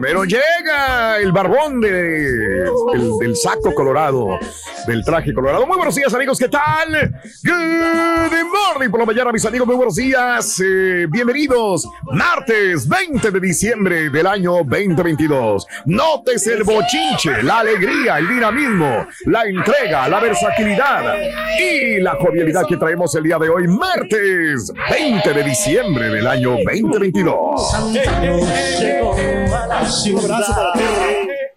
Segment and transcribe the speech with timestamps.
[0.00, 4.38] Pero llega el barbón de, el- del saco colorado,
[4.86, 5.66] del traje colorado.
[5.66, 6.38] Muy buenos días, amigos.
[6.38, 7.12] ¿Qué tal?
[7.44, 9.66] Good morning por la mañana, mis amigos.
[9.66, 10.60] Muy buenos días.
[10.64, 11.88] Eh, bienvenidos.
[12.12, 15.66] Martes 20 de diciembre del año 2022.
[15.86, 21.14] Notes el bochinche, la alegría, el dinamismo, la entrega, la versatilidad
[21.58, 26.56] y la jovialidad que traemos el día de hoy, martes 20 de diciembre del año
[26.64, 27.72] 2022.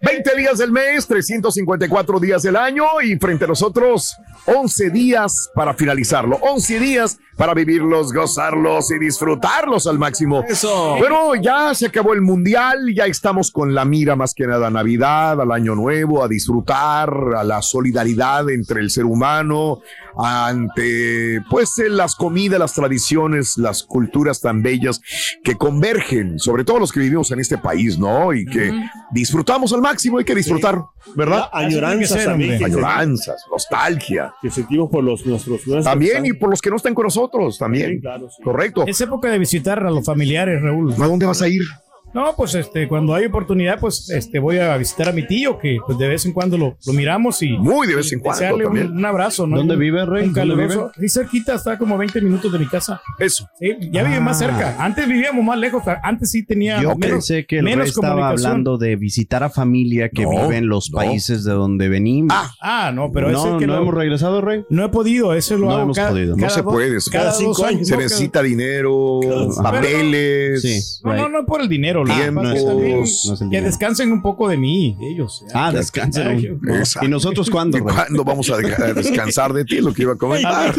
[0.02, 5.74] 20 días del mes, 354 días del año y frente a nosotros 11 días para
[5.74, 10.44] finalizarlo, 11 días para vivirlos, gozarlos y disfrutarlos al máximo.
[10.48, 10.96] Eso.
[11.00, 14.70] Pero ya se acabó el mundial, ya estamos con la mira más que nada a
[14.70, 19.80] Navidad, al Año Nuevo, a disfrutar, a la solidaridad entre el ser humano,
[20.16, 25.00] ante pues eh, las comidas, las tradiciones, las culturas tan bellas
[25.44, 28.32] que convergen, sobre todo los que vivimos en este país, ¿no?
[28.32, 28.72] Y que
[29.10, 30.80] disfrutamos al máximo, hay que disfrutar,
[31.14, 31.48] ¿verdad?
[31.52, 32.64] Añoranzas también.
[32.64, 34.34] Añoranzas, nostalgia.
[34.40, 35.66] Que sentimos por los nuestros.
[35.66, 37.96] nuestros También y por los que no están con nosotros, también.
[37.96, 38.42] Sí, claro, sí.
[38.42, 38.84] Correcto.
[38.86, 40.92] Es época de visitar a los familiares, Raúl.
[40.92, 41.62] ¿A dónde vas a ir?
[42.14, 45.78] No, pues este, cuando hay oportunidad, pues este, voy a visitar a mi tío, que
[45.86, 48.66] pues de vez en cuando lo, lo miramos y Muy de vez en cuando desearle
[48.66, 48.96] un, también.
[48.98, 49.56] un abrazo, ¿no?
[49.58, 50.24] ¿Dónde vive, Rey?
[50.28, 50.92] Un ¿Dónde caluroso.
[50.98, 53.02] Sí, cerquita, está como 20 minutos de mi casa.
[53.18, 53.46] Eso.
[53.60, 54.46] Sí, ya vive más Ah.
[54.46, 54.76] cerca.
[54.84, 55.82] Antes vivíamos más lejos.
[56.02, 59.50] Antes sí tenía Yo menos, pensé que el menos rey estaba hablando de visitar a
[59.50, 60.96] familia que No, vive en los no.
[60.96, 62.32] países de donde venimos.
[62.34, 62.50] Ah,
[62.88, 64.64] Ah, no, pero ese no, que no lo- hemos regresado, Rey.
[64.70, 65.34] no he podido.
[65.34, 66.36] Eso lo No hago hemos cada, podido.
[66.36, 66.98] No se dos- puede.
[67.12, 67.86] Cada cinco años.
[67.88, 69.20] Se no, necesita dinero,
[69.62, 70.62] papeles.
[70.62, 70.80] Sí.
[71.04, 71.95] No, no, no por el dinero.
[72.04, 73.38] Que Tiempos.
[73.50, 75.44] descansen un poco de mí, ellos.
[75.54, 76.58] Ah, descansen.
[77.02, 78.56] ¿Y nosotros cuándo, cuándo vamos a
[78.92, 79.80] descansar de ti?
[79.80, 80.74] Lo que iba a comentar.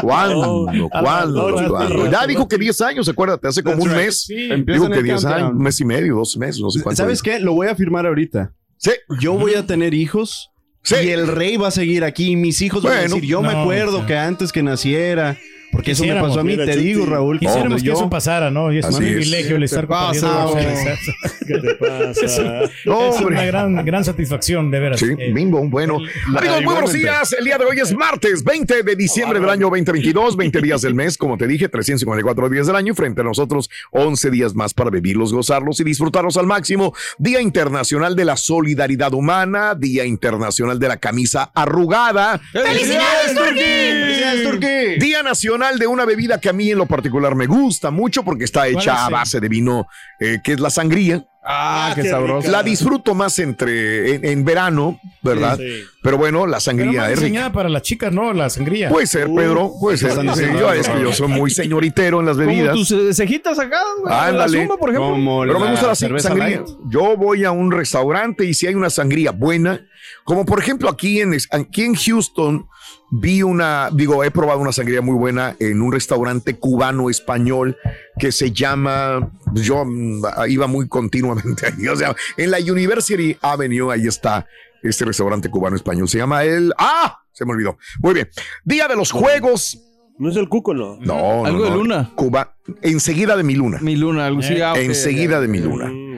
[0.00, 0.66] ¿Cuándo?
[0.90, 1.68] ¿Cuándo?
[1.68, 2.10] ¿Cuándo?
[2.10, 4.26] Ya dijo que 10 años, acuérdate, hace como un mes.
[4.28, 7.02] Dijo que el 10 años, un mes y medio, dos meses, no sé cuánto.
[7.02, 7.38] ¿Sabes qué?
[7.40, 8.52] Lo voy a afirmar ahorita.
[8.76, 8.92] Sí.
[9.20, 10.50] Yo voy a tener hijos
[10.82, 10.94] Sí.
[11.04, 12.30] y el rey va a seguir aquí.
[12.32, 15.36] y Mis hijos van a decir, yo me acuerdo que antes que naciera,
[15.72, 16.78] porque eso me pasó a mí, te Chuti.
[16.78, 17.92] digo, Raúl, Quisiéramos que yo...
[17.94, 18.72] eso pasara, ¿no?
[18.72, 20.54] Y es un privilegio el estar ¿Qué te compartiendo.
[21.46, 22.60] ¿Qué te pasa?
[23.10, 25.00] Es una gran, gran satisfacción, de veras.
[25.00, 25.98] Sí, Eh, bingo, bueno.
[26.36, 27.32] Amigos, muy buenos días.
[27.38, 30.94] El día de hoy es martes 20 de diciembre del año 2022, 20 días del
[30.94, 34.74] mes, como te dije, 354 días del año y frente a nosotros 11 días más
[34.74, 36.94] para vivirlos, gozarlos y disfrutarlos al máximo.
[37.18, 42.40] Día Internacional de la Solidaridad Humana, Día Internacional de la Camisa Arrugada.
[42.52, 43.60] ¡Felicidades, Turquí!
[43.60, 44.98] ¡Felicidades, Turquí!
[45.00, 48.44] Día Nacional de una bebida que a mí en lo particular me gusta mucho porque
[48.44, 49.86] está ¿Cuál hecha a base de vino,
[50.18, 51.24] eh, que es la sangría.
[51.42, 52.40] Ah, qué qué sabroso.
[52.46, 52.50] rica.
[52.52, 55.56] La disfruto más entre en, en verano, ¿verdad?
[55.56, 55.82] Sí, sí.
[56.02, 57.50] Pero bueno, la Pero sangría más es rica.
[57.52, 58.32] para las chicas, ¿no?
[58.34, 58.90] La sangría.
[58.90, 60.12] Puede ser, Uh, Pedro, puede ser.
[60.12, 62.72] Sí, yo, es que yo soy muy señoritero en las bebidas.
[62.72, 64.14] Como tus eh, cejitas acá, güey.
[64.14, 64.58] Ándale.
[64.58, 65.10] La zumba, por ejemplo.
[65.12, 66.34] Como Pero me la gusta la sangría.
[66.36, 66.68] light.
[66.90, 69.80] Yo voy a un restaurante y si hay una sangría buena,
[70.24, 72.66] como por ejemplo aquí en, aquí en Houston,
[73.10, 77.76] vi una, digo, he probado una sangría muy buena en un restaurante cubano español
[78.18, 83.92] que se llama, yo mm, iba muy continuamente ahí, o sea, en la University Avenue,
[83.92, 84.46] ahí está
[84.82, 87.78] este restaurante cubano español, se llama el, ah, se me olvidó.
[88.00, 88.28] Muy bien,
[88.64, 89.78] Día de los Juegos.
[90.18, 90.98] No es el cuco, no.
[91.00, 92.10] No, no, Algo de luna.
[92.14, 93.78] Cuba, enseguida de mi luna.
[93.80, 94.60] Mi luna, algo así.
[94.60, 95.40] ah, ok, enseguida ya.
[95.40, 95.86] de mi luna.
[95.86, 96.10] Mm.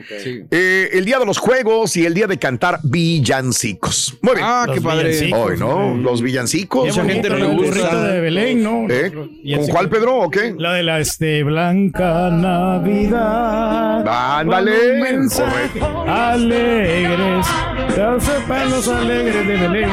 [0.51, 4.17] Eh, el día de los juegos y el día de cantar villancicos.
[4.21, 4.45] Muy bien.
[4.47, 5.33] Ah, Los qué padre.
[5.33, 5.95] Hoy, ¿no?
[5.95, 6.87] Los villancicos.
[6.87, 8.03] Mucha gente no le gusta.
[8.07, 8.85] de Belén, ¿no?
[8.89, 9.11] ¿Eh?
[9.11, 10.17] ¿Con cuál, Pedro?
[10.17, 10.53] ¿O qué?
[10.57, 14.07] La de la este, Blanca Navidad.
[14.39, 14.73] Ándale.
[15.01, 17.47] Mensaje alegres
[17.95, 19.89] Ya sepan los alegres de Belén.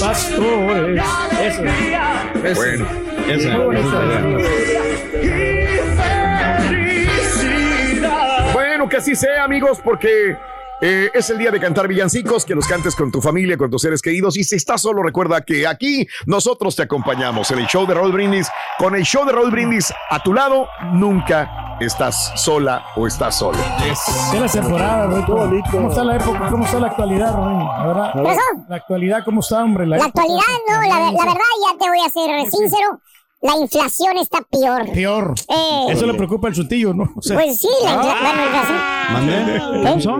[0.00, 1.02] Pastores.
[1.40, 1.62] Eso.
[2.54, 2.86] Bueno,
[3.32, 3.58] Esa.
[8.52, 10.36] Bueno, que así sea, amigos, porque
[10.84, 13.82] eh, es el día de cantar villancicos, que los cantes con tu familia, con tus
[13.82, 14.36] seres queridos.
[14.36, 18.12] Y si estás solo, recuerda que aquí nosotros te acompañamos en el show de Raúl
[18.12, 18.50] Brindis.
[18.78, 23.58] Con el show de Raúl Brindis a tu lado, nunca estás sola o estás solo.
[23.84, 25.22] Es la temporada, Roy.
[25.24, 26.48] ¿Cómo, cómo está la época?
[26.50, 27.54] ¿Cómo está la actualidad, Roy?
[27.54, 28.12] La.
[28.66, 29.86] ¿Qué actualidad, ¿cómo está, hombre?
[29.86, 33.00] La actualidad, no, la, la verdad, ya te voy a ser sincero,
[33.42, 34.90] la inflación está peor.
[34.92, 35.34] Peor.
[35.48, 37.12] Eh, Eso le preocupa al chutillo, ¿no?
[37.16, 38.78] O sea, pues sí, la, bueno, la inflación.
[39.12, 39.34] ¿Mande?
[39.44, 40.16] ¿Qué pasó?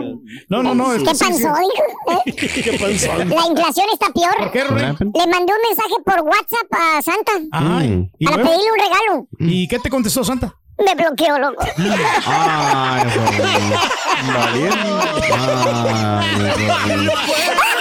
[0.49, 0.91] no, no, no.
[0.91, 1.43] ¿Qué es- sí, sí.
[1.45, 1.55] pasó?
[2.27, 2.33] ¿Eh?
[2.35, 3.15] ¿Qué pasó?
[3.25, 4.37] La inflación está peor.
[4.39, 4.65] ¿Por qué?
[4.65, 9.29] Le mandé un mensaje por WhatsApp a Santa Ay, ¿y, para pedirle un regalo.
[9.39, 10.57] ¿Y qué te contestó Santa?
[10.85, 11.65] Me bloqueó, loco.
[12.27, 13.03] Ay.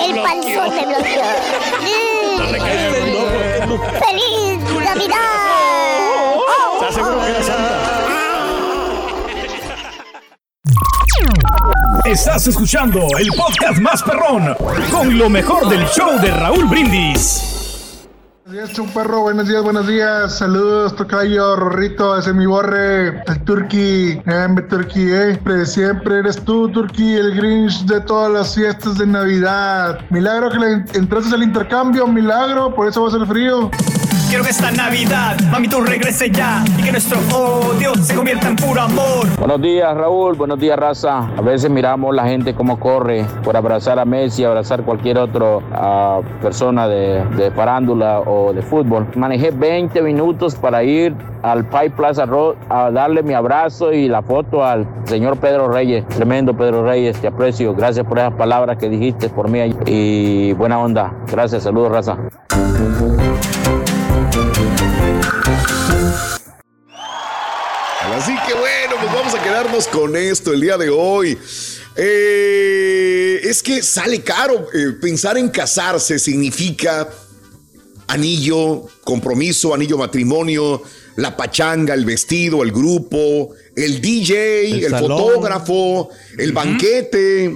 [0.00, 1.24] El panzón me bloqueó.
[3.98, 5.16] ¡Feliz Navidad!
[6.74, 8.04] ¿Estás seguro que era Santa?
[12.04, 14.54] Estás escuchando el podcast más perrón
[14.90, 17.53] con lo mejor del show de Raúl Brindis.
[18.54, 19.22] Días, Chuparro.
[19.22, 20.38] Buenos días, buenos días.
[20.38, 24.22] Saludos, Tocayo, Rorrito, ese es mi borre, el Turqui.
[24.24, 25.40] Eh, mi Turqui, eh.
[25.64, 29.98] Siempre eres tú, Turqui, el Grinch de todas las fiestas de Navidad.
[30.10, 33.72] Milagro que le entraste al intercambio, milagro, por eso va a ser frío.
[34.34, 38.56] Quiero que esta Navidad, mami, tú regrese ya y que nuestro odio se convierta en
[38.56, 39.28] puro amor.
[39.38, 40.34] Buenos días, Raúl.
[40.34, 41.18] Buenos días, raza.
[41.18, 46.88] A veces miramos la gente cómo corre por abrazar a Messi, abrazar cualquier otra persona
[46.88, 49.06] de, de farándula o de fútbol.
[49.14, 54.20] Manejé 20 minutos para ir al Pai Plaza Road a darle mi abrazo y la
[54.20, 56.08] foto al señor Pedro Reyes.
[56.08, 57.72] Tremendo Pedro Reyes, te aprecio.
[57.72, 61.14] Gracias por esas palabras que dijiste por mí y buena onda.
[61.30, 62.18] Gracias, saludos, raza.
[68.16, 71.36] Así que bueno, pues vamos a quedarnos con esto el día de hoy.
[71.96, 74.68] Eh, es que sale caro.
[74.72, 77.08] eh, pensar en casarse significa
[78.06, 80.82] anillo, compromiso, anillo matrimonio,
[81.16, 87.54] la pachanga, el vestido, el grupo, el DJ, el, fotógrafo, el banquete.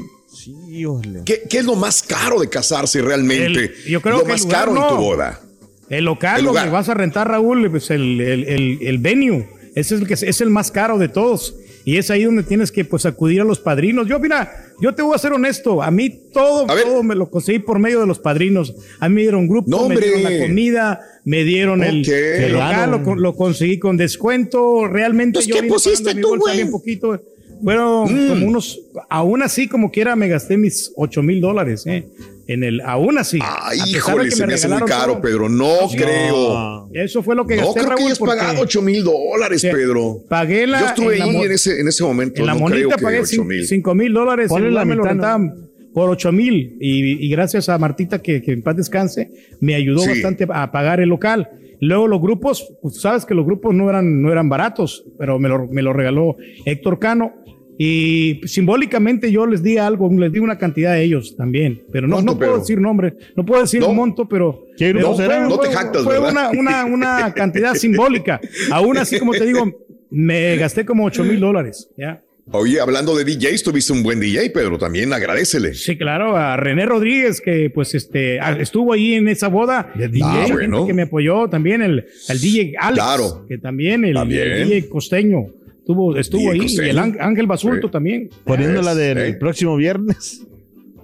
[1.24, 3.64] ¿Qué, qué es lo más caro de casarse realmente?
[3.66, 5.40] El- yo creo lo que más caro en tu boda.
[5.90, 6.64] El local El lugar.
[6.64, 9.48] donde vas a rentar, Raúl, pues el, el, el, el venue.
[9.74, 11.56] Ese es el que es, es el más caro de todos.
[11.84, 14.06] Y es ahí donde tienes que pues acudir a los padrinos.
[14.08, 15.82] Yo, mira, yo te voy a ser honesto.
[15.82, 16.84] A mí todo, A ver.
[16.84, 18.74] todo me lo conseguí por medio de los padrinos.
[19.00, 22.90] A mí me dieron grupo, No, me dieron la comida, me dieron el, el local,
[22.90, 24.86] lo, lo conseguí con descuento.
[24.86, 26.70] Realmente Entonces, yo ¿qué pusiste tú, güey?
[26.70, 27.22] poquito.
[27.62, 28.28] Fueron Mm.
[28.28, 32.06] como unos, aún así como quiera me gasté mis 8 mil dólares, ¿eh?
[32.46, 33.38] En el, aún así.
[33.42, 35.20] Ay, híjole, que se me hace muy caro, todo.
[35.22, 35.48] Pedro.
[35.50, 36.88] No creo.
[36.94, 39.62] Eso fue lo que No gasté, creo que Raúl, hayas porque pagado 8 mil dólares.
[39.62, 40.20] Pedro.
[40.28, 40.80] Pagué la.
[40.80, 42.40] Yo estuve en la ahí mo- en ese, en ese momento.
[42.40, 43.66] En la no monita creo que pagué 8 mil.
[43.66, 44.48] 5 mil dólares.
[44.48, 45.54] Ponle el la me mitad, ¿no?
[45.92, 46.76] por 8 mil.
[46.80, 50.08] Y, y gracias a Martita, que, que en paz descanse, me ayudó Sí.
[50.10, 51.50] bastante a pagar el local.
[51.80, 55.48] Luego los grupos, pues, sabes que los grupos no eran, no eran baratos, pero me
[55.48, 57.32] lo, me lo regaló Héctor Cano.
[57.80, 61.82] Y simbólicamente yo les di algo, les di una cantidad a ellos también.
[61.92, 62.60] Pero no, ¿Cuánto, no puedo Pedro?
[62.60, 63.92] decir nombre, no puedo decir No.
[63.94, 64.64] monto, pero.
[64.76, 65.48] ¿Qué pero grupos eran?
[65.48, 66.50] No te jactas, fue ¿verdad?
[66.52, 66.84] una, una,
[67.18, 68.40] una cantidad simbólica.
[68.72, 69.64] Aún así, como te digo,
[70.10, 71.88] me gasté como 8 mil dólares.
[71.96, 72.20] ¿ya?
[72.50, 74.78] Oye, hablando de DJs, tuviste un buen DJ, Pedro.
[74.78, 75.74] También agradecele.
[75.74, 80.08] Sí, claro, a René Rodríguez, que pues este ah, estuvo ahí en esa boda de
[80.08, 80.86] DJ, Ah, bueno.
[80.86, 83.44] que me apoyó también, el, el DJ Alex, Claro.
[83.46, 84.50] que también el, También.
[84.50, 85.46] el DJ Costeño
[85.78, 86.86] estuvo, estuvo DJ ahí, Costeño.
[86.86, 87.92] y el Ángel- Basulto Sí.
[87.92, 88.30] también.
[88.44, 89.34] Poniéndola del Eh.
[89.34, 90.42] próximo viernes.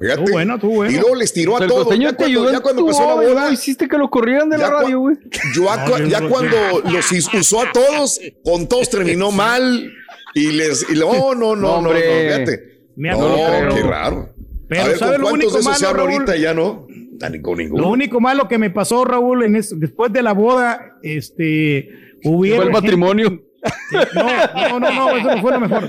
[0.00, 0.20] Fíjate.
[0.22, 0.92] Estuvo bueno, estuvo bueno.
[0.92, 1.84] Y luego les tiró a El todos.
[1.84, 3.52] costeño Ya te ayudó cuando, ya cuando empezó la boda.
[3.52, 5.16] Hiciste que lo corrieran de la Ya radio, güey.
[5.54, 6.56] yo a cua- ya cuando
[6.90, 9.92] los usó a todos, con todos terminó mal.
[10.34, 10.86] Y les.
[10.90, 12.00] Y, no, no, no, no, no, hombre.
[12.28, 12.60] fíjate.
[12.96, 13.74] Me No, acuerdo.
[13.74, 14.28] qué raro.
[14.68, 16.12] Pero a ver, ¿sabe ¿con lo cuántos único se malo, habla Raúl?
[16.14, 16.86] ahorita ya no?
[17.22, 17.82] Ah, con ninguno.
[17.82, 21.88] Lo único malo que me pasó, Raúl, en es- después de la boda, este,
[22.24, 23.42] hubiera Fue el gente- matrimonio.
[24.14, 25.88] No, no, no, no, eso no fue lo mejor.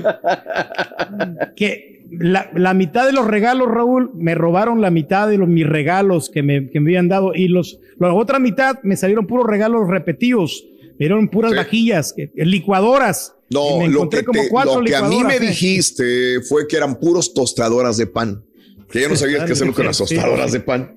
[1.56, 5.68] Que la, la mitad de los regalos, Raúl, me robaron la mitad de los, mis
[5.68, 9.46] regalos que me, que me habían dado y los, la otra mitad me salieron puros
[9.48, 10.66] regalos repetidos.
[10.98, 11.58] Me dieron puras Sí.
[11.58, 13.35] vajillas, licuadoras.
[13.50, 15.40] No, me lo que, como te- cuatro lo que a mí me ¿eh?
[15.40, 18.44] dijiste fue que eran puros tostadoras de pan.
[18.92, 20.94] Que ya no sabías qué hacerlo con las tostadoras de pan.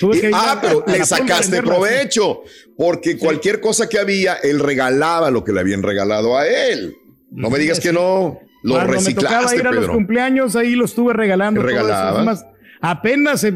[0.00, 2.40] Tuve que ah, pero le sacaste venderlas, provecho,
[2.76, 6.94] porque cualquier cosa que había, él regalaba lo que le habían regalado a él.
[7.30, 8.38] No me digas que no.
[8.62, 11.60] Lo Cuando me tocaba reciclaste, ir a los cumpleaños, ahí lo estuve regalando.
[11.62, 12.44] todo más,
[12.80, 13.52] apenas eh,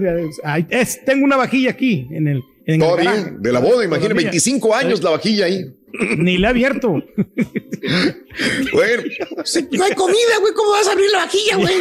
[0.68, 2.42] es- tengo una vajilla aquí en el.
[2.66, 3.34] En el Todavía, garaje.
[3.38, 4.30] de la boda, imagínate, Todavía.
[4.30, 5.64] 25 años la vajilla ahí.
[6.18, 7.02] Ni la he abierto.
[8.72, 9.02] Bueno,
[9.72, 10.52] No hay comida, güey.
[10.52, 11.74] ¿Cómo vas a abrir la vajilla, güey?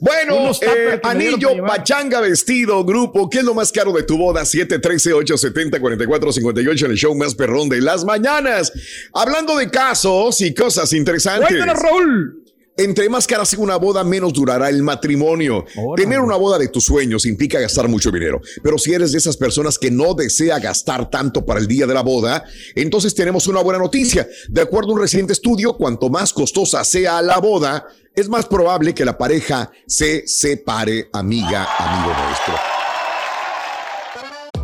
[0.00, 3.28] Bueno, eh, anillo, pachanga, vestido, grupo.
[3.28, 4.42] ¿Qué es lo más caro de tu boda?
[4.42, 8.72] 713-870-4458 en el show más perrón de las mañanas.
[9.12, 11.48] Hablando de casos y cosas interesantes.
[11.48, 12.44] Cuéntanos, Raúl.
[12.78, 15.64] Entre más cara sea una boda, menos durará el matrimonio.
[15.96, 18.40] Tener una boda de tus sueños implica gastar mucho dinero.
[18.62, 21.94] Pero si eres de esas personas que no desea gastar tanto para el día de
[21.94, 22.44] la boda,
[22.76, 24.28] entonces tenemos una buena noticia.
[24.48, 28.94] De acuerdo a un reciente estudio, cuanto más costosa sea la boda, es más probable
[28.94, 32.77] que la pareja se separe, amiga, amigo nuestro.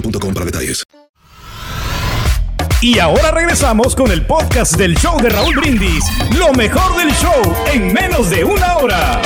[0.00, 0.84] boostmobile.com para detalles.
[2.82, 6.04] Y ahora regresamos con el podcast del show de Raúl Brindis.
[6.38, 7.42] Lo mejor del show
[7.72, 9.20] en menos de una hora.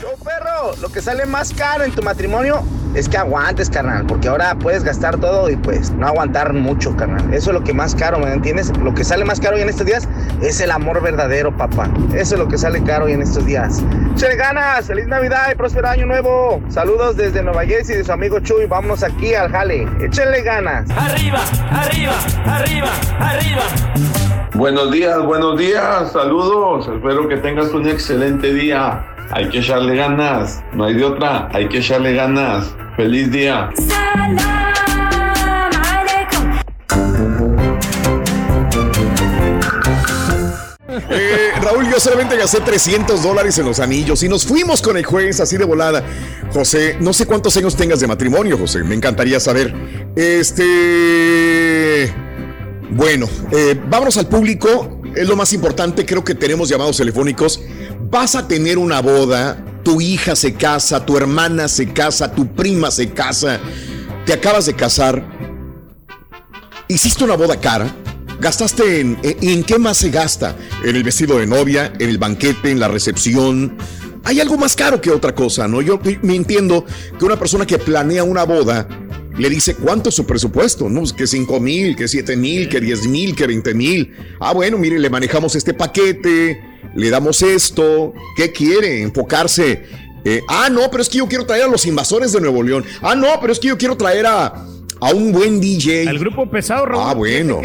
[0.00, 4.28] Show perro, lo que sale más caro en tu matrimonio es que aguantes, carnal, porque
[4.28, 7.32] ahora puedes gastar todo y pues no aguantar mucho, carnal.
[7.32, 8.72] Eso es lo que más caro, ¿me entiendes?
[8.78, 10.08] Lo que sale más caro hoy en estos días
[10.42, 11.88] es el amor verdadero, papá.
[12.14, 13.82] Eso es lo que sale caro hoy en estos días.
[14.16, 14.86] ¡Chale ganas!
[14.86, 16.60] ¡Feliz Navidad y próspero año nuevo!
[16.68, 18.66] Saludos desde Nueva Jersey de su amigo Chuy.
[18.66, 19.86] Vámonos aquí al jale.
[20.00, 20.90] ¡Échenle ganas!
[20.90, 22.14] Arriba, arriba,
[22.46, 23.62] arriba, arriba.
[24.54, 26.88] Buenos días, buenos días, saludos.
[26.88, 29.06] Espero que tengas un excelente día.
[29.32, 32.74] Hay que echarle ganas, no hay de otra, hay que echarle ganas.
[32.96, 33.70] Feliz día.
[41.08, 45.04] Eh, Raúl, yo solamente gasté 300 dólares en los anillos y nos fuimos con el
[45.04, 46.02] juez así de volada.
[46.52, 49.72] José, no sé cuántos años tengas de matrimonio, José, me encantaría saber.
[50.16, 52.12] Este...
[52.90, 57.60] Bueno, eh, vámonos al público, es lo más importante, creo que tenemos llamados telefónicos.
[58.10, 62.90] Vas a tener una boda, tu hija se casa, tu hermana se casa, tu prima
[62.90, 63.60] se casa,
[64.26, 65.24] te acabas de casar,
[66.88, 67.94] hiciste una boda cara,
[68.40, 72.72] gastaste en, en, qué más se gasta, en el vestido de novia, en el banquete,
[72.72, 73.76] en la recepción.
[74.24, 75.80] Hay algo más caro que otra cosa, ¿no?
[75.80, 76.84] Yo me entiendo
[77.16, 78.88] que una persona que planea una boda
[79.38, 81.04] le dice cuánto es su presupuesto, ¿no?
[81.16, 84.12] Que 5 mil, que 7 mil, que 10 mil, que 20 mil.
[84.40, 88.12] Ah, bueno, mire, le manejamos este paquete, le damos esto.
[88.36, 89.02] ¿Qué quiere?
[89.02, 89.84] Enfocarse.
[90.24, 92.84] Eh, ah, no, pero es que yo quiero traer a los invasores de Nuevo León.
[93.00, 94.46] Ah, no, pero es que yo quiero traer a,
[95.00, 96.08] a un buen DJ.
[96.08, 97.04] Al grupo pesado, Raúl.
[97.06, 97.60] Ah, bueno.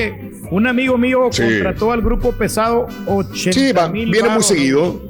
[0.51, 1.41] Un amigo mío Sí.
[1.41, 5.01] contrató al grupo pesado 80 Sí, va, viene muy seguido.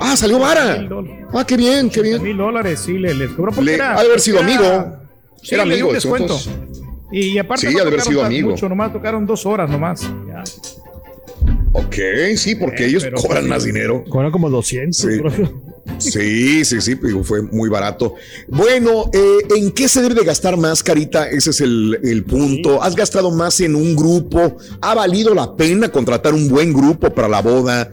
[0.00, 0.86] Ah, salió vara.
[1.32, 2.22] Ah, qué bien, qué bien.
[2.22, 4.96] mil dólares, sí, le, les cobró porque Le- era- ha de haber sido era- amigo.
[5.42, 6.34] Sí, Era amigo, descuento.
[6.34, 6.52] entonces.
[7.12, 8.50] Y, aparte Sí, no ha de haber sido amigo.
[8.50, 10.02] Mucho, nomás tocaron dos horas nomás.
[10.26, 10.42] Ya.
[11.78, 11.96] Ok,
[12.36, 14.04] sí, porque Eh, ellos cobran pues, más dinero.
[14.08, 14.96] Cobran como 200.
[14.96, 15.08] Sí.
[15.98, 18.14] Sí, sí, sí, digo, fue muy barato.
[18.46, 21.28] Bueno, eh, ¿en qué se debe de gastar más, Carita?
[21.28, 22.82] Ese es el, el punto.
[22.82, 24.58] ¿Has gastado más en un grupo?
[24.82, 27.90] ¿Ha valido la pena contratar un buen grupo para la boda?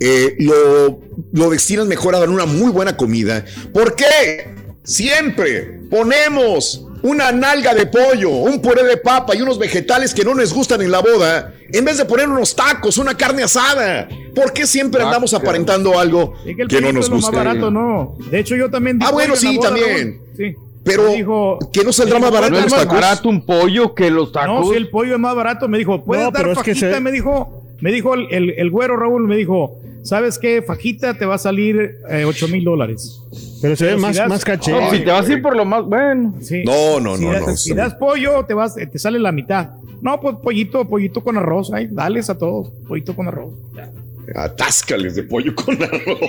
[0.00, 1.00] Eh, lo,
[1.32, 3.44] lo destinas mejor a dar una muy buena comida.
[3.72, 4.48] ¿Por qué?
[4.82, 10.34] Siempre ponemos una nalga de pollo, un puré de papa y unos vegetales que no
[10.34, 14.08] nos gustan en la boda, en vez de poner unos tacos, una carne asada.
[14.34, 17.36] ¿Por qué siempre andamos aparentando algo Es que el que no nos es más gusta?
[17.36, 18.16] barato, no.
[18.30, 18.98] De hecho, yo también.
[19.02, 20.18] Ah, bueno, sí, boda, también.
[20.18, 20.36] Raúl.
[20.36, 20.54] Sí.
[20.82, 22.94] Pero, dijo, ¿qué no saldrá más barato ¿No los es más tacos?
[23.00, 24.66] barato un pollo que los tacos?
[24.66, 26.74] No, si el pollo es más barato, me dijo, ¿puedes No, dar pero es que
[26.74, 26.94] fajita?
[26.94, 30.62] se- Me dijo, me dijo el, el- el güero Raúl, me dijo, ¿sabes qué?
[30.62, 33.20] Fajita te va a salir eh, 8 mil dólares.
[33.60, 34.70] Pero se ve si más, das- más caché.
[34.70, 36.34] No, si te vas a ir por lo más bueno.
[36.40, 36.62] Sí.
[36.64, 39.70] No, no, si no, das, no, Si das pollo, te vas, te sale la mitad.
[40.00, 43.52] No, pues pollito, pollito con arroz, ay, dales a todos, pollito con arroz.
[43.74, 43.90] Ya.
[44.34, 46.18] Atáscales de pollo con arroz.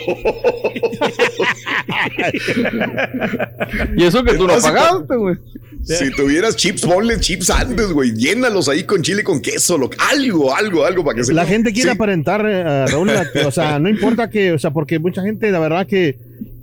[3.97, 5.35] Y eso que tú no pagaste, güey.
[5.83, 8.13] Si tuvieras chips, ponle chips antes, güey.
[8.15, 9.77] Llénalos ahí con chile con queso.
[9.77, 11.33] lo- algo, algo, algo para que se.
[11.33, 11.95] La gente quiere Sí.
[11.95, 15.59] aparentar, eh, Raúl, la- o sea, no importa que, o sea, porque mucha gente, la
[15.59, 16.17] verdad que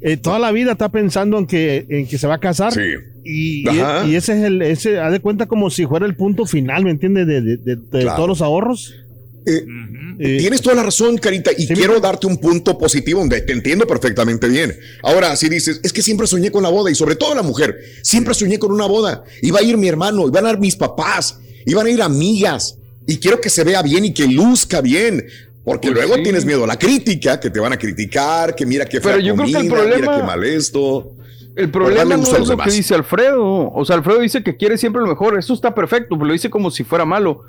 [0.05, 2.73] eh, toda la vida está pensando en que, en que se va a casar.
[2.73, 2.81] Sí.
[3.25, 4.05] Y, y- Ajá.
[4.07, 6.91] y ese es el, ese, haz de cuenta como si fuera el punto final, ¿me
[6.91, 7.27] entiendes?
[7.29, 8.17] De, de- de- de Claro.
[8.17, 8.97] todos los ahorros.
[9.45, 13.87] Eh, Tienes toda la razón, Carita, y quiero darte un punto positivo donde te entiendo
[13.87, 14.77] perfectamente bien.
[15.03, 17.77] Ahora, si dices, es que siempre soñé con la boda, y sobre todo la mujer,
[18.03, 19.25] siempre soñé con una boda.
[19.41, 23.17] Iba a ir mi hermano, iban a ir mis papás, iban a ir amigas, y
[23.19, 25.25] quiero que se vea bien y que luzca bien.
[25.65, 26.23] Porque Pues luego sí.
[26.25, 29.25] tienes miedo a la crítica, que te van a criticar, que mira qué fea Pero
[29.25, 31.13] yo creo que el comida, problema- mira qué mal esto.
[31.55, 33.71] El problema no es lo que dice Alfredo.
[33.73, 35.39] O sea, Alfredo dice que quiere siempre lo mejor.
[35.39, 37.43] Eso está perfecto, pero lo dice como si fuera malo.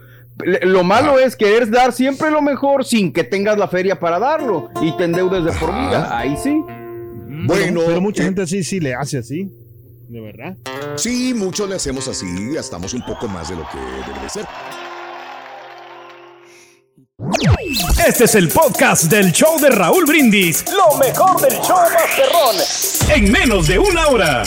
[0.63, 4.69] Lo malo es querer dar siempre lo mejor sin que tengas la feria para darlo
[4.81, 6.17] y te endeudes de por vida.
[6.17, 6.63] Ahí sí.
[7.45, 9.51] Bueno, pero mucha eh, gente sí, sí le hace así.
[10.09, 10.55] De verdad.
[10.95, 14.45] Sí, muchos le hacemos así, gastamos un poco más de lo que debe de ser.
[18.05, 20.65] Este es el podcast del show de Raúl Brindis.
[20.71, 23.15] Lo mejor del show Masterrón.
[23.15, 24.43] En menos de una hora.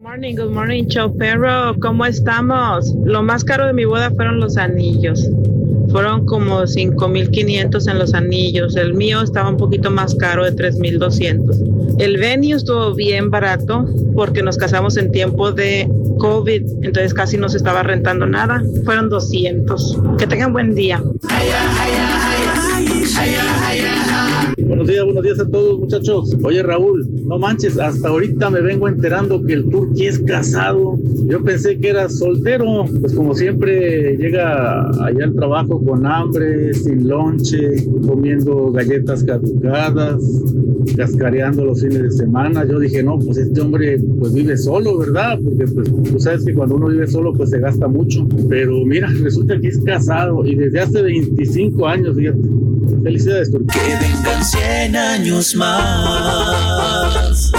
[0.00, 1.74] Morning, good morning, show perro.
[1.80, 2.94] ¿Cómo estamos?
[3.04, 5.28] Lo más caro de mi boda fueron los anillos.
[5.90, 8.76] Fueron como 5.500 en los anillos.
[8.76, 11.98] El mío estaba un poquito más caro de 3.200.
[11.98, 17.48] El venue estuvo bien barato porque nos casamos en tiempo de COVID, entonces casi no
[17.48, 18.62] se estaba rentando nada.
[18.84, 19.98] Fueron 200.
[20.16, 21.02] Que tengan buen día.
[24.88, 26.36] Buenos días, buenos días a todos muchachos.
[26.42, 30.98] Oye Raúl, no manches, hasta ahorita me vengo enterando que el Turqui es casado.
[31.26, 32.86] Yo pensé que era soltero.
[32.98, 40.22] Pues como siempre llega allá al trabajo con hambre, sin lonche, comiendo galletas caducadas,
[40.96, 42.66] cascareando los fines de semana.
[42.66, 45.38] Yo dije, no, pues este hombre pues vive solo, ¿verdad?
[45.44, 48.26] Porque pues tú sabes que cuando uno vive solo pues se gasta mucho.
[48.48, 52.67] Pero mira, resulta que es casado y desde hace 25 años, fíjate.
[53.02, 53.66] Felicidades, Turqui.
[53.78, 57.52] Que vengan 100 años más.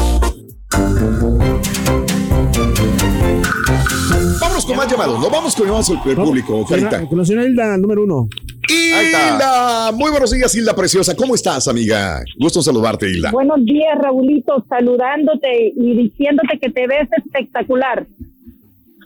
[4.39, 7.05] Vámonos con más llamados, no vamos con llamados al público, Carita.
[7.07, 8.27] Con la señora Hilda, número uno.
[8.69, 11.15] Hilda, muy buenos días, Hilda Preciosa.
[11.15, 12.21] ¿Cómo estás, amiga?
[12.39, 13.31] Gusto saludarte, Hilda.
[13.31, 18.07] Buenos días, Raulito, saludándote y diciéndote que te ves espectacular.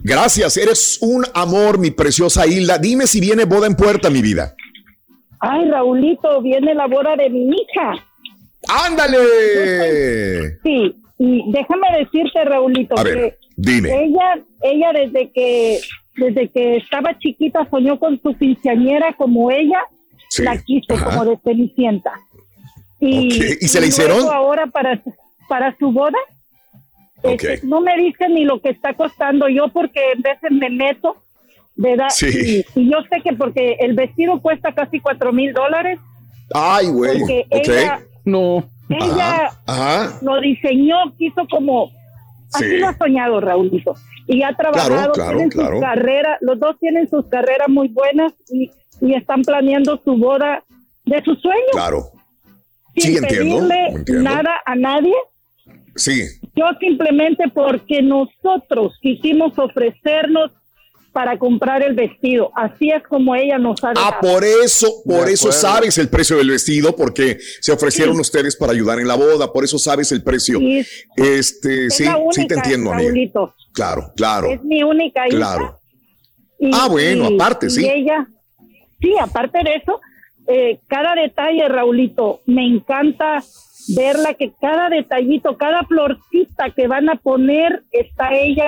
[0.03, 2.77] Gracias, eres un amor, mi preciosa Hilda.
[2.77, 4.53] Dime si viene boda en puerta, mi vida.
[5.45, 7.93] Ay, Raulito, viene la boda de mi hija.
[8.86, 9.17] ¡Ándale!
[10.63, 13.89] Sí, y déjame decirte, Raulito, A ver, que dime.
[14.06, 15.79] ella, ella desde que,
[16.15, 19.79] desde que estaba chiquita soñó con su quinceañera como ella
[20.29, 21.06] Sí, la quiso, ajá.
[21.12, 22.12] como de Cenicienta.
[22.99, 24.19] Y, Ok, ¿y se la hicieron?
[24.32, 25.01] ahora para,
[25.49, 26.17] para su boda,
[27.21, 31.17] este, no me dicen ni lo que está costando yo porque en veces me meto,
[31.75, 32.07] ¿verdad?
[32.09, 32.65] Sí.
[32.75, 35.99] Y, y yo sé que porque el vestido cuesta casi cuatro mil dólares,
[36.53, 37.19] Ay, güey.
[37.19, 38.63] porque ella, no.
[38.89, 40.19] ella Ajá.
[40.21, 41.89] lo diseñó, quiso como
[42.53, 42.77] así Sí.
[42.77, 43.95] lo ha soñado Raúlito
[44.27, 45.71] y ha trabajado, claro, tienen claro.
[45.77, 48.69] sus carreras, los dos tienen sus carreras muy buenas y,
[49.01, 50.63] y están planeando su boda
[51.05, 52.03] de sus sueños Claro.
[52.95, 53.57] sin Sí, entiendo.
[53.67, 54.23] pedirle entiendo.
[54.29, 55.13] nada a nadie.
[55.95, 56.21] Sí.
[56.55, 60.51] Yo simplemente porque nosotros quisimos ofrecernos
[61.13, 62.52] para comprar el vestido.
[62.56, 64.21] Así es como ella nos ha Ah, dejado.
[64.34, 65.62] por eso, por De eso acuerdo.
[65.62, 69.63] sabes el precio del vestido, porque se ofrecieron ustedes para ayudar en la boda, por
[69.63, 70.58] eso sabes el precio.
[70.60, 70.84] Sí.
[71.15, 73.08] Este, Es sí, la sí te entiendo, amiga.
[73.10, 73.54] Raulito.
[73.73, 74.49] Claro, claro.
[74.49, 75.38] Es mi única hija.
[75.38, 75.80] Claro.
[76.60, 77.86] Y- Ah, bueno, y- aparte, y sí.
[77.88, 78.26] ella,
[78.99, 80.02] sí, aparte de eso,
[80.47, 83.43] eh, cada detalle, Raulito, me encanta
[83.95, 88.67] verla que cada detallito, cada florcita que van a poner, está ella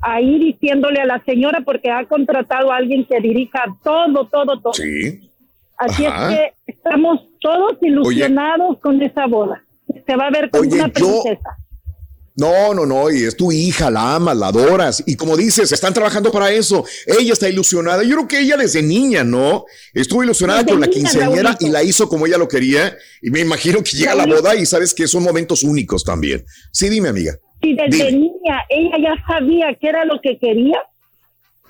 [0.00, 4.72] ahí diciéndole a la señora porque ha contratado a alguien que dirija todo, todo, todo.
[4.72, 5.30] Sí.
[5.76, 6.32] Así Ajá.
[6.32, 9.62] es que estamos todos ilusionados con esa boda.
[10.06, 11.56] Se va a ver como Oye, una yo- princesa.
[12.36, 15.02] No, no, no, y es tu hija, la amas, la adoras.
[15.04, 16.84] Y como dices, están trabajando para eso.
[17.06, 18.02] Ella está ilusionada.
[18.02, 19.64] Yo creo que ella desde niña, ¿no?
[19.92, 22.96] Estuvo ilusionada Desde con la quinceañera y la hizo como ella lo quería.
[23.20, 26.42] Y me imagino que llega la boda y sabes que son momentos únicos también.
[26.72, 27.36] Sí, dime, amiga.
[27.62, 28.18] Si desde Dime.
[28.18, 30.78] niña ella ya sabía qué era lo que quería,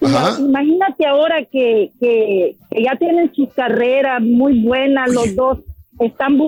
[0.03, 0.41] Ajá.
[0.41, 5.59] imagínate ahora que, que, que ya tienen sus carreras muy buenas, los dos
[5.99, 6.39] están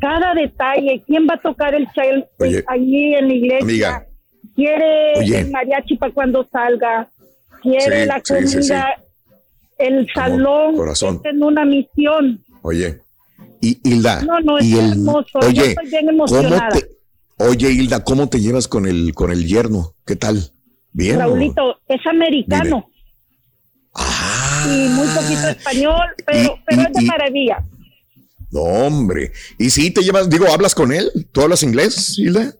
[0.00, 2.64] cada detalle, quién va a tocar el child Oye.
[2.68, 4.06] allí en la iglesia, Amiga.
[4.54, 5.40] quiere Oye.
[5.40, 7.08] el mariachi para cuando salga,
[7.62, 8.74] quiere Sí, la comida, sí, sí.
[9.78, 10.74] el salón,
[11.24, 12.42] en una misión.
[12.62, 12.98] Oye.
[13.62, 14.22] Y Hilda.
[14.22, 15.38] No, no, es y el, hermoso.
[15.40, 16.68] Yo Oye, estoy bien ¿cómo emocionada.
[16.70, 16.86] te,
[17.40, 19.94] oye, Hilda, ¿cómo te llevas con el, con el yerno?
[20.06, 20.52] ¿Qué tal?
[20.92, 21.16] ¿Bien?
[21.16, 22.86] o- Raulito, es americano.
[24.66, 27.64] Y muy poquito español, pero, pero es de y- maravilla.
[28.52, 29.32] No, hombre.
[29.58, 31.10] Y sí, te llevas, digo, ¿hablas con él?
[31.32, 32.52] ¿Tú hablas inglés, Hilda?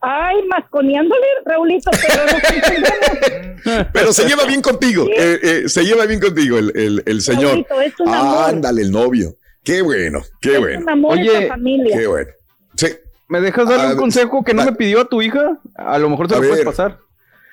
[0.00, 3.84] Ay, masconeándole, Raulito, pero no.
[3.94, 7.44] Pero se lleva bien contigo, eh, eh, se lleva bien contigo el, el- el señor.
[7.52, 8.48] Raulito, es un amor.
[8.50, 9.38] Ándale, el novio.
[9.62, 10.80] Qué bueno, qué bueno.
[10.80, 11.96] un amor Oye, familia.
[11.98, 12.30] Qué bueno.
[12.76, 12.88] Sí.
[13.28, 15.58] ¿Me dejas darle A un consejo que no me pidió a tu hija?
[15.76, 16.64] A lo mejor A lo puedes ver.
[16.64, 16.98] pasar.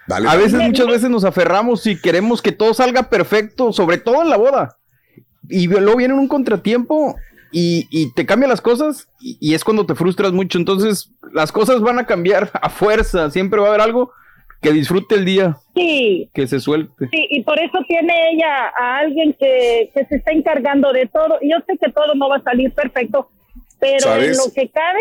[0.08, 0.44] Dale, a dale.
[0.44, 4.38] veces, muchas veces nos aferramos y queremos que todo salga perfecto, sobre todo en la
[4.38, 4.78] boda.
[5.48, 7.16] Y luego viene un contratiempo
[7.52, 10.58] y, y te cambia las cosas y, y es cuando te frustras mucho.
[10.58, 13.30] Entonces, las cosas van a cambiar a fuerza.
[13.32, 14.12] Siempre va a haber algo
[14.62, 17.08] que disfrute el día, Sí, que se suelte.
[17.10, 21.40] sí, y por eso tiene ella a alguien que, que se está encargando de todo.
[21.42, 23.30] Yo sé que todo no va a salir perfecto,
[23.80, 24.38] pero en ¿Sabes?
[24.38, 25.00] lo que cabe,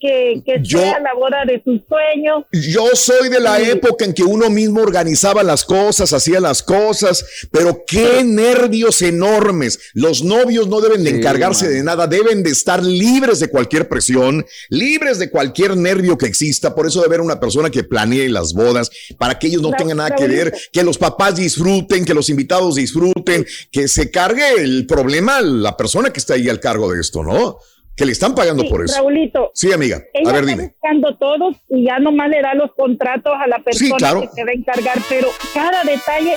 [0.00, 2.44] que, que Yo- sea la boda de tus sueños.
[2.52, 7.24] Yo soy de la época en que uno mismo organizaba las cosas, hacía las cosas,
[7.50, 9.78] pero qué nervios enormes.
[9.94, 11.74] Los novios no deben de Sí, encargarse man.
[11.74, 16.74] de nada, deben de estar libres de cualquier presión, libres de cualquier nervio que exista.
[16.74, 19.96] Por eso debe haber una persona que planee las bodas, para que ellos no tengan
[19.98, 24.86] nada que ver, que los papás disfruten, que los invitados disfruten, que se cargue el
[24.86, 27.58] problema la persona que está ahí al cargo de esto, ¿no?
[27.96, 28.96] Que le están pagando Sí, por eso.
[28.98, 29.50] Raulito.
[29.54, 30.02] Sí, amiga.
[30.12, 30.72] Ella A ver, está dime.
[30.80, 34.20] buscando todos y ya nomás le da los contratos a la persona claro.
[34.20, 36.34] que se va a encargar, pero cada detalle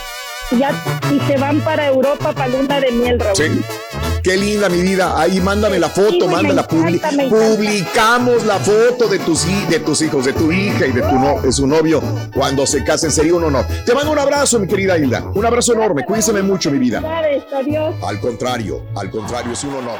[0.58, 0.72] ya
[1.14, 3.36] y se van para Europa para luna de miel, Raúl.
[3.36, 3.44] Sí.
[4.24, 5.20] Qué linda mi vida.
[5.20, 6.66] Ahí mándame la foto, Sí, mándala.
[6.68, 11.42] publicamos la foto de tus, de tus hijos, de tu hija y de tu no,
[11.42, 12.02] de su novio
[12.34, 13.12] cuando se casen.
[13.12, 13.66] Sería un honor.
[13.86, 15.24] Te mando un abrazo, mi querida Hilda.
[15.36, 16.04] Un abrazo enorme.
[16.06, 17.02] Cuídese mucho, mi vida.
[17.54, 17.96] Adiós.
[18.04, 20.00] Al contrario, al contrario, es un honor.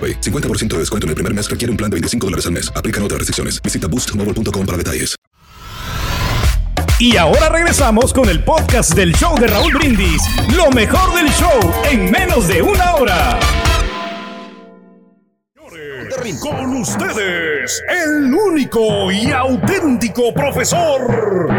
[0.01, 0.19] AroPay.
[0.21, 2.71] 50% de descuento en el primer mes requiere un plan de 25 dólares al mes.
[2.75, 3.61] Aplican otras restricciones.
[3.61, 5.15] Visita boostmobile.com para detalles.
[6.99, 10.21] Y ahora regresamos con el podcast del show de Raúl Brindis.
[10.55, 11.59] Lo mejor del show
[11.89, 13.39] en menos de una hora.
[16.39, 21.49] Con ustedes, el único y auténtico profesor.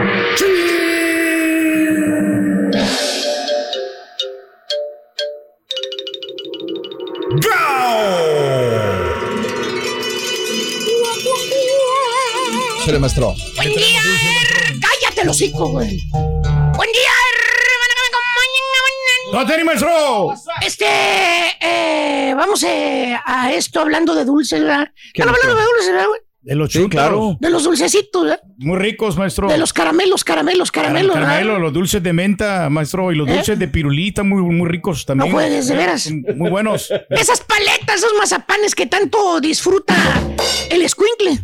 [12.93, 13.35] Chale, maestro.
[13.57, 14.03] Buen día.
[14.83, 15.99] Cállate el hocico, güey.
[16.13, 19.33] Buen día, hermano, que me acompañan.
[19.33, 20.35] ¡No te maestro!
[20.61, 20.85] Este,
[21.61, 24.93] eh, vamos eh, a esto hablando de dulces, ¿verdad?
[25.15, 25.75] ¿Qué Están hablando de dulce?
[25.75, 26.21] dulces, ¿verdad, güey?
[26.43, 27.37] De los Sí, claro.
[27.41, 28.41] De los dulcecitos, ¿verdad?
[28.59, 29.49] Muy ricos, maestro.
[29.49, 31.29] De los caramelos, caramelos, caramelos, ¿verdad?
[31.29, 33.35] Caramelo, los dulces de menta, maestro, y los ¿Eh?
[33.35, 35.31] dulces de pirulita, muy, muy ricos también.
[35.31, 36.11] No juegues, de veras.
[36.11, 36.91] Muy buenos.
[37.11, 39.95] Esas paletas, esos mazapanes que tanto disfruta
[40.69, 41.39] el escuincle.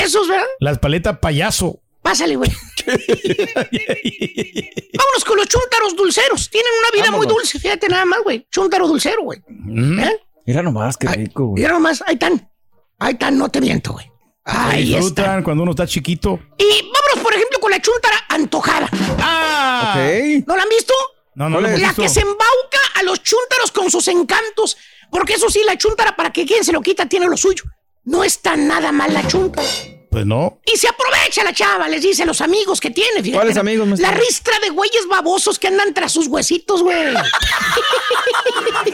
[0.00, 0.46] Esos, ¿verdad?
[0.60, 1.80] Las paletas payaso.
[2.02, 2.50] Pásale, güey.
[2.86, 3.04] Vámonos
[5.26, 6.50] con los chúntaros dulceros.
[6.50, 8.46] Tienen una vida muy dulce, fíjate nada más, güey.
[8.50, 9.40] Chúntaro dulcero, güey.
[9.40, 10.16] ¿Eh?
[10.46, 11.62] Mira nomás, qué rico, güey.
[11.62, 12.48] Mira nomás, ahí están.
[12.98, 14.09] Ahí están, no te miento, güey.
[14.44, 15.42] Ahí disfrutan están.
[15.42, 16.40] cuando uno está chiquito.
[16.58, 18.88] Y vámonos, por ejemplo, con la chúntara antojada.
[19.18, 19.94] ¡Ah!
[20.46, 20.94] ¿No la han visto?
[21.34, 22.02] No, no lo hemos La visto.
[22.02, 24.76] que se embauca a los chúntaros con sus encantos.
[25.10, 27.64] Porque eso sí, la chúntara, para que quien se lo quita, tiene lo suyo.
[28.04, 29.68] No está nada mal la chúntara.
[30.10, 30.60] Pues no.
[30.66, 33.22] Y se aprovecha la chava, les dice a los amigos que tiene.
[33.22, 33.32] fíjate.
[33.32, 34.10] ¿Cuáles amigos, maestro?
[34.10, 37.14] La ristra de güeyes babosos que andan tras sus huesitos, güey.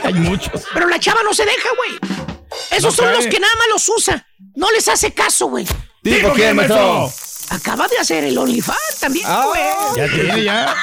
[0.03, 0.65] Hay muchos.
[0.75, 1.99] Pero la chava no se deja, güey.
[2.71, 4.27] Esos No son los que nada más los usa.
[4.57, 5.67] No les hace caso, güey.
[6.03, 7.11] ¿Tipo quién, maestro?
[7.51, 9.45] Acaba de hacer el OnlyFans también, Ah.
[9.47, 9.63] güey.
[10.09, 10.75] Ya tiene, ya.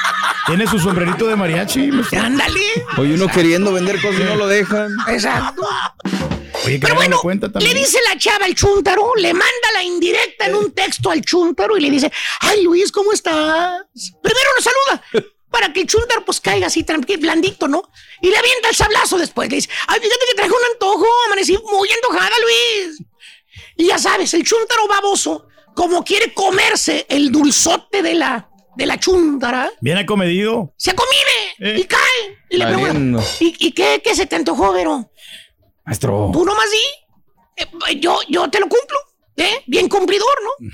[0.46, 1.90] Tiene su sombrerito de mariachi.
[2.16, 2.60] Ándale.
[2.96, 4.90] Oye, uno queriendo vender cosas y no lo dejan.
[5.08, 5.62] Exacto.
[6.64, 7.20] Oye, Pero bueno,
[7.60, 11.76] le dice la chava al chúntaro, le manda la indirecta en un texto al chúntaro
[11.76, 12.10] y le dice,
[12.40, 13.82] ay Luis, ¿cómo estás?
[14.22, 17.82] Primero lo saluda, para que el chúntaro pues caiga así tranquilo, blandito, ¿no?
[18.22, 21.58] Y le avienta el sablazo después, le dice, ay, fíjate que traje un antojo, amanecí
[21.70, 23.02] muy antojada, Luis.
[23.76, 28.98] Y ya sabes, el chúntaro baboso, como quiere comerse el dulzote de la de la
[28.98, 30.74] chuntara Bien acomedido.
[30.76, 31.14] se comide
[31.60, 31.78] Eh.
[31.80, 32.38] y cae.
[32.50, 33.22] Y le pregunta.
[33.40, 35.10] ¿y, y qué, qué se te antojó, Vero?
[35.84, 36.30] Maestro.
[36.32, 37.62] Tú nomás di.
[37.90, 38.98] Eh, yo, yo te lo cumplo.
[39.36, 39.62] ¿eh?
[39.66, 40.68] Bien cumplidor, ¿no?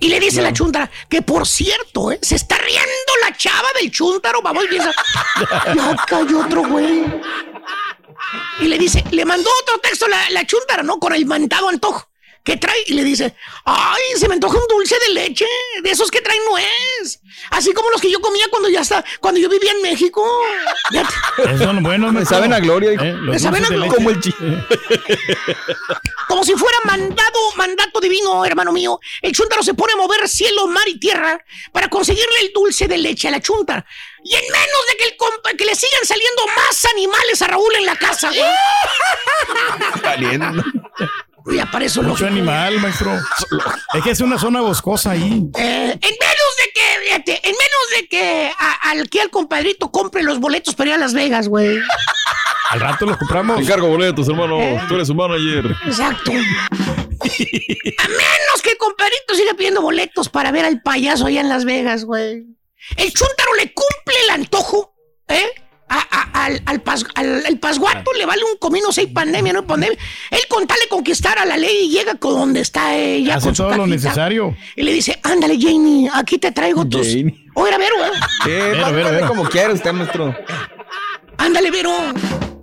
[0.00, 2.18] Y le dice la chuntara, que por cierto, ¿eh?
[2.22, 4.42] se está riendo la chava del chuntaro.
[4.42, 4.92] Vamos, y piensa,
[5.74, 7.04] ya cayó otro güey.
[8.60, 10.98] Y le dice, le mandó otro texto la, la chuntara, ¿no?
[10.98, 12.08] Con el mandado antojo.
[12.44, 12.76] Que trae?
[12.86, 15.46] Y le dice, ay, se me antoja un dulce de leche,
[15.82, 17.20] de esos que traen nuez.
[17.50, 20.22] Así como los que yo comía cuando ya está, cuando yo vivía en México.
[20.92, 22.90] Ya te- Son buenos, Me saben a gloria.
[22.92, 23.94] Eh, Me saben dulces a gloria.
[23.94, 24.20] Como el.
[26.28, 29.00] Como si fuera mandado, mandato divino, hermano mío.
[29.22, 32.98] El chuntaro se pone a mover cielo, mar y tierra para conseguirle el dulce de
[32.98, 33.86] leche a la chunta.
[34.22, 37.74] Y en menos de que, el compa- que le sigan saliendo más animales a Raúl
[37.76, 38.42] en la casa, güey.
[41.46, 42.28] Ya para eso Mucho lógico.
[42.30, 43.18] animal, maestro.
[43.94, 45.22] Es que es una zona boscosa ahí.
[45.58, 49.90] Eh, en menos de que, fíjate, en menos de que a- al que al compadrito
[49.90, 51.78] compre los boletos para ir a Las Vegas, güey.
[52.70, 53.60] Al rato los compramos.
[53.60, 54.58] Encargo boletos, hermano.
[54.88, 55.76] Tú eres su manager.
[55.86, 56.32] Exacto.
[56.32, 61.64] A menos que el compadrito siga pidiendo boletos para ver al payaso allá en Las
[61.64, 62.44] Vegas, güey.
[62.96, 64.94] El chúntaro le cumple el antojo,
[65.28, 65.46] ¿eh?
[66.94, 69.98] Pas- al- al pasguato le vale un comino si hay pandemia, no hay pandemia.
[70.30, 73.46] Él con tal de conquistar a la ley y llega con donde está ella Hace
[73.46, 74.56] con su todo lo necesario.
[74.76, 77.06] Y le dice, ándale, Janie, aquí te traigo tus...
[77.08, 77.34] Janie.
[77.54, 78.10] Oye, a ver, güey.
[78.10, 79.28] Eh, Vero, Vero, mande Vero.
[79.28, 80.34] como quiera usted, maestro.
[81.38, 81.92] Ándale, Vero.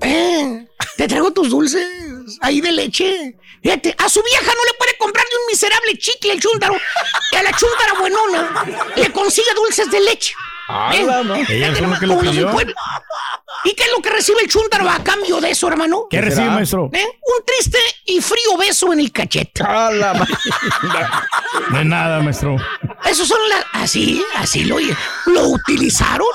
[0.02, 0.66] Eh,
[0.98, 1.86] te traigo tus dulces
[2.42, 3.36] ahí de leche.
[3.62, 6.76] Fíjate, a su vieja no le puede comprar ni un miserable chicle el chúntaro.
[7.32, 8.66] Y a la chúntara buenona
[8.96, 10.34] le consigue dulces de leche.
[10.94, 12.52] Eh, Ella fue lo que los pidió.
[13.64, 16.08] ¿Y qué es lo que recibe el chúntaro a cambio de eso, hermano?
[16.10, 16.56] ¿Qué recibe, será?
[16.56, 16.90] maestro?
[16.94, 17.06] ¿Eh?
[17.06, 19.62] Un triste y frío beso en el cachete.
[19.64, 20.28] La ma-
[21.70, 22.56] No es nada, maestro.
[23.06, 23.64] Esos son las...
[23.74, 24.78] Así, así lo,
[25.28, 26.28] lo utilizaron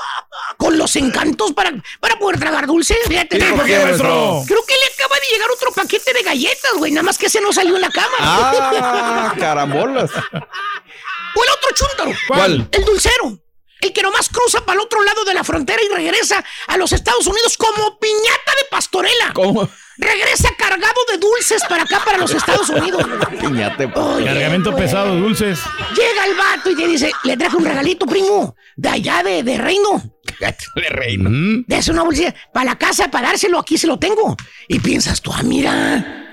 [0.57, 2.97] con los encantos para, para poder tragar dulces.
[3.07, 3.39] Fíjate.
[3.43, 4.43] ¿Por qué, maestro?
[4.47, 6.91] Creo que le acaba de llegar otro paquete de galletas, güey.
[6.93, 8.15] Nada más que ese no salió en la cama.
[8.19, 10.11] Ah, carambolas.
[10.11, 12.11] O el otro chúntaro.
[12.27, 12.69] ¿Cuál?
[12.71, 13.37] El dulcero.
[13.81, 16.91] El que nomás cruza para el otro lado de la frontera y regresa a los
[16.91, 19.31] Estados Unidos como piñata de pastorela.
[19.33, 19.69] ¿Cómo?
[19.99, 23.03] Regresa cargado de dulces para acá, para los Estados Unidos.
[23.41, 23.85] Piñate.
[23.95, 24.83] Oye, Cargamento güey.
[24.83, 25.59] pesado, dulces.
[25.95, 29.57] Llega el vato y te dice, le traje un regalito, primo, de allá de, de
[29.57, 30.03] Reino.
[30.75, 31.29] Le reino.
[31.29, 31.65] Mm.
[31.67, 34.35] De eso una bolsilla para la casa, para dárselo, aquí se lo tengo.
[34.67, 36.27] Y piensas tú, ah, mira,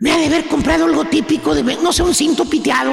[0.00, 2.92] me ha de haber comprado algo típico de, no sé, un cinto piteado.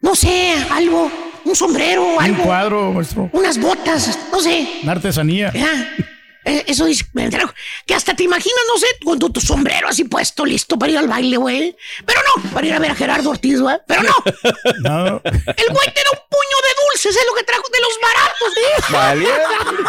[0.00, 1.10] No sé, algo,
[1.44, 3.30] un sombrero, Un algo, cuadro, maestro.
[3.32, 4.68] unas botas, no sé.
[4.82, 5.52] Una artesanía.
[5.52, 5.96] Ya,
[6.44, 7.52] eh, eso dice, me trajo.
[7.86, 10.98] Que hasta te imaginas, no sé, con tu, tu sombrero así puesto, listo para ir
[10.98, 11.76] al baile, güey.
[12.06, 13.76] Pero no, para ir a ver a Gerardo Ortiz, güey.
[13.86, 14.14] Pero no,
[14.80, 15.06] No.
[15.24, 18.56] el güey te da un puño de dulces, es lo que trajo de los baratos,
[18.56, 18.82] ¿eh?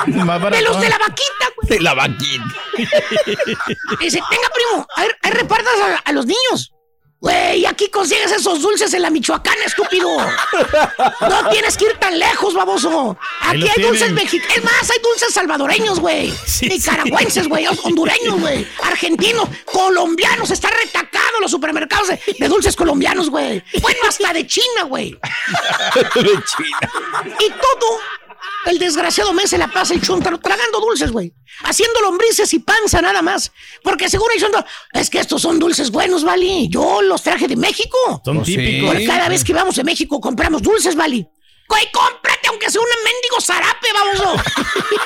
[0.08, 0.26] Vale.
[0.26, 1.70] Más De los de la vaquita, güey.
[1.78, 2.46] De la vaquita.
[4.00, 6.74] Dice, tenga, primo, ahí, ahí repartas a, a los niños.
[7.22, 10.08] Güey, aquí consigues esos dulces en la Michoacana, estúpido.
[11.20, 13.18] No tienes que ir tan lejos, baboso.
[13.42, 14.56] Aquí hay dulces mexicanos.
[14.56, 16.34] Es más, hay dulces salvadoreños, güey.
[16.46, 17.68] Sí, Nicaragüenses, güey.
[17.84, 18.66] Hondureños, güey.
[18.84, 20.50] Argentinos, colombianos.
[20.50, 23.62] Está retacado los supermercados de, de dulces colombianos, güey.
[23.82, 25.12] Bueno, hasta de China, güey.
[26.16, 27.36] De China.
[27.40, 28.00] Y todo
[28.66, 31.34] el desgraciado mes se la pasa el chuntaro tragando dulces, güey.
[31.64, 33.52] Haciendo lombrices y panza nada más.
[33.84, 36.68] Porque seguro diciendo, es que estos son dulces buenos, Vali.
[36.70, 38.22] Yo los traje de México.
[38.24, 38.56] Son Pues sí.
[38.58, 38.96] típicos.
[39.08, 41.28] Cada vez que vamos a México compramos dulces, Vali.
[41.70, 44.42] Güey, cómprate aunque sea un mendigo zarape, vamos.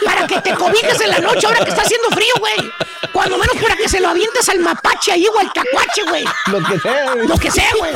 [0.06, 2.72] Para que te cobijes en la noche ahora que está haciendo frío, güey.
[3.12, 6.24] Cuando menos para que se lo avientes al mapache ahí o al tacuache, güey.
[6.48, 7.16] Lo que sea.
[7.16, 7.94] Lo que sea, güey.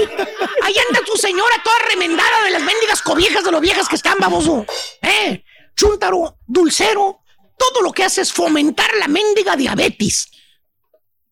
[0.63, 4.19] Ahí anda tu señora toda remendada de las mendigas cobijas de lo viejas que están,
[4.19, 4.65] baboso.
[5.01, 5.43] ¿Eh?
[5.75, 7.21] Chúntaro, dulcero,
[7.58, 10.30] todo lo que hace es fomentar la mendiga diabetes.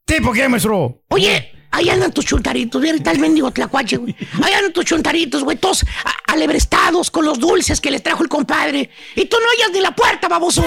[0.06, 1.04] ¿Tipo qué, maestro?
[1.10, 4.16] Oye, ahí andan tus chuntaritos, mira, está el mendigo tlacuache, güey.
[4.42, 5.86] Ahí andan tus chuntaritos, güey, todos
[6.28, 8.90] alebrestados con los dulces que le trajo el compadre.
[9.16, 10.64] Y tú no oyas ni la puerta, baboso.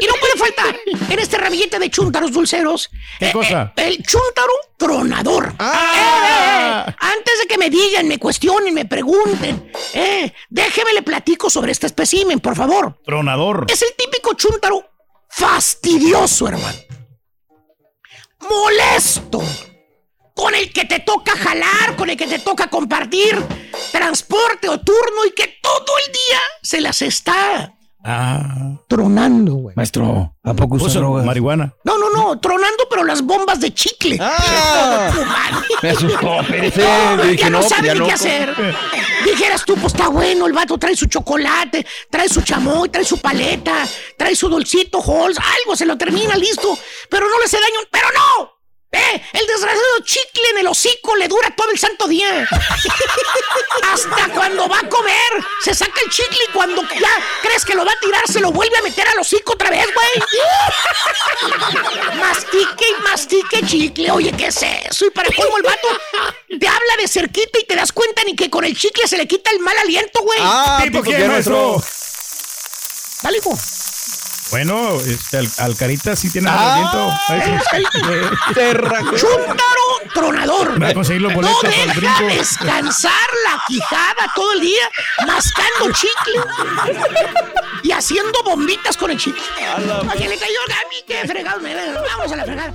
[0.00, 0.76] y no puede faltar
[1.10, 2.88] en este ramillete de chúntaros dulceros.
[3.18, 3.72] ¿Qué eh, cosa?
[3.76, 5.54] eh, el chúntaro tronador.
[5.58, 6.84] Ah.
[6.88, 11.72] Eh, antes de que me digan, me cuestionen, me pregunten, eh, déjeme le platico sobre
[11.72, 13.00] este espécimen, por favor.
[13.04, 13.66] Tronador.
[13.68, 14.88] Es el típico chúntaro
[15.28, 16.78] fastidioso, hermano.
[18.40, 19.42] Molesto.
[20.34, 23.42] Con el que te toca jalar, con el que te toca compartir
[23.90, 27.75] transporte o turno y que todo el día se las está
[28.08, 28.76] Ah.
[28.86, 29.74] Tronando, güey.
[29.74, 31.24] Maestro, ¿a poco usa drogas?
[31.26, 31.74] marihuana.
[31.82, 34.16] No, no, no, tronando, pero las bombas de chicle.
[34.20, 35.10] Ah.
[35.82, 36.82] Me asustó, espérese.
[36.84, 38.54] No, Dije, ya no, no, sabe ya ni qué hacer.
[39.24, 43.18] Dijeras tú, pues está bueno, el vato trae su chocolate, trae su chamoy, trae su
[43.18, 46.78] paleta, trae su dulcito, Halls, algo se lo termina, listo.
[47.10, 48.55] Pero no le hace daño, pero no.
[48.96, 52.48] Eh, el desgraciado chicle en el hocico le dura todo el santo día.
[53.92, 57.10] Hasta cuando va a comer, se saca el chicle y cuando ya
[57.42, 59.86] crees que lo va a tirar, se lo vuelve a meter al hocico otra vez,
[59.92, 60.26] güey.
[62.18, 64.10] mastique y mastique chicle.
[64.10, 65.06] Oye, ¿qué es eso?
[65.06, 65.88] Y para cómo el vato
[66.58, 69.26] te habla de cerquita y te das cuenta ni que con el chicle se le
[69.26, 70.38] quita el mal aliento, güey.
[70.40, 71.82] Ah, ¿Tipo pues, qué, ¿qué, maestro?
[73.22, 73.58] Dale, hijo.
[74.50, 77.18] Bueno, este, al, Alcarita sí tiene Ah,
[78.72, 79.16] rajó.
[79.16, 80.82] Chúntaro tronador.
[80.82, 84.90] Va a conseguir los No boletos para el deja descansar la quijada todo el día,
[85.26, 86.40] mascando chicle
[87.82, 89.42] y haciendo bombitas con el chicle.
[90.14, 91.92] Oye, le cayó a mí, qué fregado me ve.
[91.92, 92.74] Vamos a la fregada.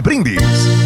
[0.00, 0.85] Brindis.